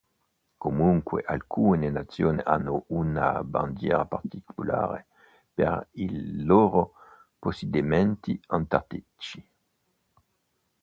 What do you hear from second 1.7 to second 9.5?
nazioni hanno una bandiera particolare per i loro possedimenti antartici.